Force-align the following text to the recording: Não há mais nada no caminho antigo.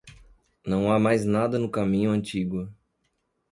Não 0.65 0.91
há 0.91 0.97
mais 0.97 1.23
nada 1.25 1.59
no 1.59 1.69
caminho 1.69 2.09
antigo. 2.09 2.73